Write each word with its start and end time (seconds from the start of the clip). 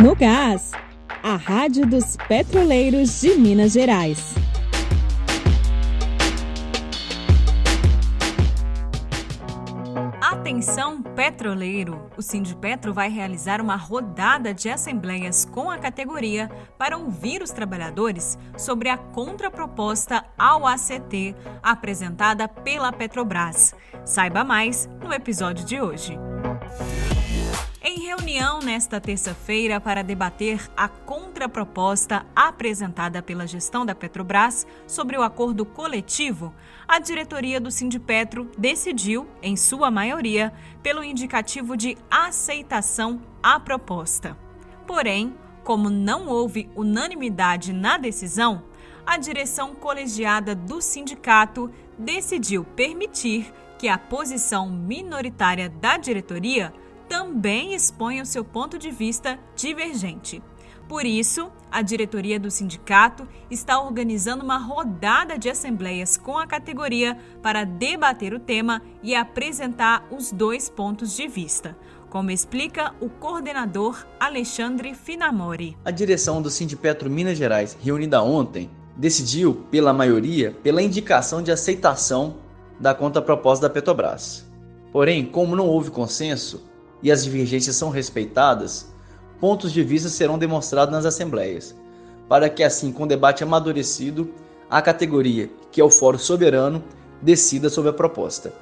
No 0.00 0.14
Gás, 0.14 0.70
a 1.24 1.34
Rádio 1.34 1.84
dos 1.84 2.16
Petroleiros 2.28 3.20
de 3.20 3.34
Minas 3.34 3.72
Gerais. 3.72 4.32
Atenção 10.20 11.02
petroleiro! 11.02 12.08
O 12.16 12.22
Sindipetro 12.22 12.94
vai 12.94 13.10
realizar 13.10 13.60
uma 13.60 13.74
rodada 13.74 14.54
de 14.54 14.70
assembleias 14.70 15.44
com 15.44 15.68
a 15.68 15.76
categoria 15.76 16.48
para 16.78 16.96
ouvir 16.96 17.42
os 17.42 17.50
trabalhadores 17.50 18.38
sobre 18.56 18.88
a 18.88 18.96
contraproposta 18.96 20.24
ao 20.38 20.64
ACT 20.64 21.34
apresentada 21.60 22.46
pela 22.46 22.92
Petrobras. 22.92 23.74
Saiba 24.04 24.44
mais 24.44 24.88
no 25.02 25.12
episódio 25.12 25.64
de 25.64 25.80
hoje 25.80 26.27
reunião 28.18 28.58
nesta 28.58 29.00
terça-feira 29.00 29.80
para 29.80 30.02
debater 30.02 30.68
a 30.76 30.88
contraproposta 30.88 32.26
apresentada 32.34 33.22
pela 33.22 33.46
gestão 33.46 33.86
da 33.86 33.94
Petrobras 33.94 34.66
sobre 34.88 35.16
o 35.16 35.22
acordo 35.22 35.64
coletivo, 35.64 36.52
a 36.86 36.98
diretoria 36.98 37.60
do 37.60 37.70
Sindipetro 37.70 38.50
decidiu, 38.58 39.28
em 39.40 39.56
sua 39.56 39.88
maioria, 39.88 40.52
pelo 40.82 41.04
indicativo 41.04 41.76
de 41.76 41.96
aceitação 42.10 43.22
à 43.40 43.60
proposta. 43.60 44.36
Porém, 44.84 45.32
como 45.62 45.88
não 45.88 46.26
houve 46.26 46.68
unanimidade 46.74 47.72
na 47.72 47.98
decisão, 47.98 48.64
a 49.06 49.16
direção 49.16 49.76
colegiada 49.76 50.56
do 50.56 50.80
sindicato 50.80 51.70
decidiu 51.96 52.64
permitir 52.64 53.52
que 53.78 53.86
a 53.86 53.96
posição 53.96 54.68
minoritária 54.68 55.68
da 55.68 55.96
diretoria 55.96 56.74
também 57.08 57.74
expõe 57.74 58.20
o 58.20 58.26
seu 58.26 58.44
ponto 58.44 58.78
de 58.78 58.90
vista 58.90 59.38
divergente. 59.56 60.42
Por 60.88 61.04
isso, 61.04 61.50
a 61.70 61.82
diretoria 61.82 62.40
do 62.40 62.50
sindicato 62.50 63.28
está 63.50 63.78
organizando 63.78 64.42
uma 64.42 64.56
rodada 64.56 65.38
de 65.38 65.50
assembleias 65.50 66.16
com 66.16 66.38
a 66.38 66.46
categoria 66.46 67.18
para 67.42 67.64
debater 67.64 68.32
o 68.32 68.40
tema 68.40 68.80
e 69.02 69.14
apresentar 69.14 70.06
os 70.10 70.32
dois 70.32 70.70
pontos 70.70 71.14
de 71.14 71.28
vista, 71.28 71.76
como 72.08 72.30
explica 72.30 72.94
o 73.00 73.10
coordenador 73.10 74.06
Alexandre 74.18 74.94
Finamori. 74.94 75.76
A 75.84 75.90
direção 75.90 76.40
do 76.40 76.48
Sindipetro 76.48 77.10
Minas 77.10 77.36
Gerais, 77.36 77.76
reunida 77.82 78.22
ontem, 78.22 78.70
decidiu, 78.96 79.66
pela 79.70 79.92
maioria, 79.92 80.56
pela 80.62 80.82
indicação 80.82 81.42
de 81.42 81.52
aceitação 81.52 82.36
da 82.80 82.94
contraproposta 82.94 83.68
da 83.68 83.72
Petrobras. 83.72 84.46
Porém, 84.90 85.26
como 85.26 85.54
não 85.54 85.66
houve 85.66 85.90
consenso, 85.90 86.66
e 87.02 87.10
as 87.10 87.24
divergências 87.24 87.76
são 87.76 87.90
respeitadas, 87.90 88.92
pontos 89.40 89.72
de 89.72 89.82
vista 89.82 90.08
serão 90.08 90.38
demonstrados 90.38 90.92
nas 90.92 91.06
assembleias, 91.06 91.74
para 92.28 92.48
que 92.48 92.62
assim, 92.62 92.92
com 92.92 93.06
debate 93.06 93.42
amadurecido, 93.42 94.32
a 94.68 94.82
categoria, 94.82 95.50
que 95.70 95.80
é 95.80 95.84
o 95.84 95.90
Fórum 95.90 96.18
Soberano, 96.18 96.82
decida 97.22 97.70
sobre 97.70 97.90
a 97.90 97.94
proposta. 97.94 98.52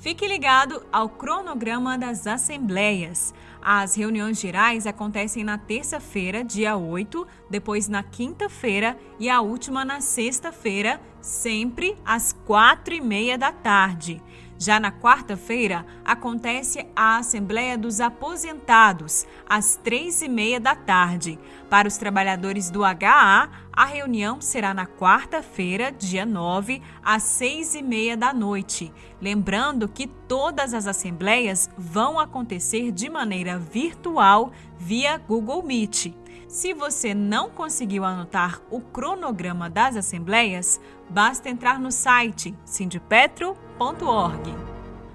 Fique 0.00 0.26
ligado 0.28 0.84
ao 0.92 1.08
cronograma 1.08 1.98
das 1.98 2.26
assembleias. 2.26 3.34
As 3.60 3.96
reuniões 3.96 4.40
gerais 4.40 4.86
acontecem 4.86 5.42
na 5.42 5.58
terça-feira, 5.58 6.44
dia 6.44 6.76
8, 6.76 7.26
depois 7.50 7.88
na 7.88 8.04
quinta-feira 8.04 8.96
e 9.18 9.28
a 9.28 9.40
última 9.40 9.84
na 9.84 10.00
sexta-feira, 10.00 11.00
sempre 11.20 11.96
às 12.04 12.32
quatro 12.32 12.94
e 12.94 13.00
meia 13.00 13.36
da 13.36 13.50
tarde. 13.50 14.22
Já 14.58 14.80
na 14.80 14.90
quarta-feira, 14.90 15.84
acontece 16.02 16.86
a 16.96 17.18
Assembleia 17.18 17.76
dos 17.76 18.00
Aposentados, 18.00 19.26
às 19.46 19.76
três 19.76 20.22
e 20.22 20.28
meia 20.28 20.58
da 20.58 20.74
tarde. 20.74 21.38
Para 21.68 21.86
os 21.86 21.98
trabalhadores 21.98 22.70
do 22.70 22.82
HA, 22.82 23.50
a 23.70 23.84
reunião 23.84 24.40
será 24.40 24.72
na 24.72 24.86
quarta-feira, 24.86 25.92
dia 25.92 26.24
9, 26.24 26.80
às 27.04 27.22
seis 27.24 27.74
e 27.74 27.82
meia 27.82 28.16
da 28.16 28.32
noite. 28.32 28.90
Lembrando 29.20 29.86
que 29.88 30.06
todas 30.06 30.72
as 30.72 30.86
assembleias 30.86 31.68
vão 31.76 32.18
acontecer 32.18 32.90
de 32.90 33.10
maneira 33.10 33.58
virtual 33.58 34.52
via 34.78 35.18
Google 35.18 35.62
Meet. 35.62 36.14
Se 36.48 36.72
você 36.72 37.12
não 37.12 37.50
conseguiu 37.50 38.04
anotar 38.04 38.62
o 38.70 38.80
cronograma 38.80 39.68
das 39.68 39.96
assembleias, 39.96 40.80
basta 41.10 41.50
entrar 41.50 41.78
no 41.78 41.92
site 41.92 42.54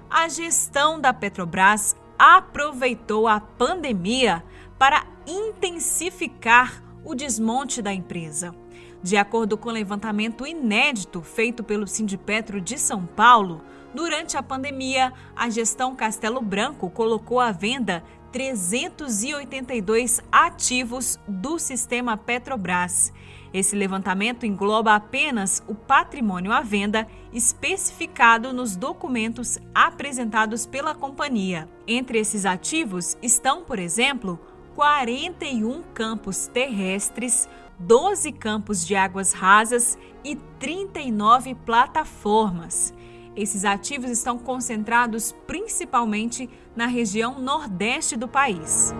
A 0.08 0.28
gestão 0.28 1.00
da 1.00 1.12
Petrobras 1.12 1.96
aproveitou 2.16 3.26
a 3.26 3.40
pandemia 3.40 4.44
para 4.78 5.04
intensificar 5.26 6.80
o 7.04 7.12
desmonte 7.12 7.82
da 7.82 7.92
empresa. 7.92 8.54
De 9.02 9.16
acordo 9.16 9.58
com 9.58 9.68
o 9.68 9.72
levantamento 9.72 10.46
inédito 10.46 11.22
feito 11.22 11.64
pelo 11.64 11.88
Sindipetro 11.88 12.60
de 12.60 12.78
São 12.78 13.04
Paulo, 13.04 13.60
durante 13.92 14.36
a 14.36 14.42
pandemia, 14.44 15.12
a 15.34 15.50
gestão 15.50 15.96
Castelo 15.96 16.40
Branco 16.40 16.88
colocou 16.88 17.40
à 17.40 17.50
venda 17.50 18.04
382 18.30 20.22
ativos 20.30 21.18
do 21.26 21.58
sistema 21.58 22.16
Petrobras. 22.16 23.12
Esse 23.52 23.76
levantamento 23.76 24.46
engloba 24.46 24.94
apenas 24.94 25.62
o 25.68 25.74
patrimônio 25.74 26.52
à 26.52 26.62
venda 26.62 27.06
especificado 27.32 28.52
nos 28.52 28.76
documentos 28.76 29.58
apresentados 29.74 30.64
pela 30.64 30.94
companhia. 30.94 31.68
Entre 31.86 32.18
esses 32.18 32.46
ativos 32.46 33.16
estão, 33.20 33.62
por 33.62 33.78
exemplo, 33.78 34.40
41 34.74 35.82
campos 35.92 36.46
terrestres, 36.46 37.46
12 37.78 38.32
campos 38.32 38.86
de 38.86 38.94
águas 38.94 39.32
rasas 39.32 39.98
e 40.24 40.36
39 40.58 41.54
plataformas. 41.54 42.94
Esses 43.36 43.64
ativos 43.64 44.10
estão 44.10 44.38
concentrados 44.38 45.32
principalmente 45.46 46.48
na 46.74 46.86
região 46.86 47.38
nordeste 47.38 48.16
do 48.16 48.28
país. 48.28 48.94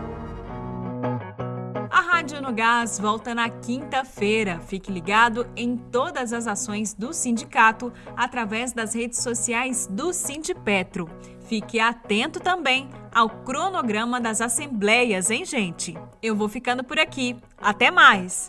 Rádio 2.22 2.40
no 2.40 2.52
Gás 2.52 3.00
volta 3.00 3.34
na 3.34 3.50
quinta-feira. 3.50 4.60
Fique 4.60 4.92
ligado 4.92 5.44
em 5.56 5.76
todas 5.76 6.32
as 6.32 6.46
ações 6.46 6.94
do 6.94 7.12
sindicato 7.12 7.92
através 8.16 8.72
das 8.72 8.94
redes 8.94 9.18
sociais 9.18 9.88
do 9.88 10.12
Sindipetro. 10.12 11.10
Fique 11.48 11.80
atento 11.80 12.38
também 12.38 12.88
ao 13.12 13.28
cronograma 13.28 14.20
das 14.20 14.40
assembleias, 14.40 15.32
hein, 15.32 15.44
gente? 15.44 15.98
Eu 16.22 16.36
vou 16.36 16.48
ficando 16.48 16.84
por 16.84 16.96
aqui. 16.96 17.36
Até 17.60 17.90
mais! 17.90 18.48